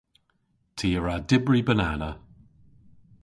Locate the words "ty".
0.77-0.89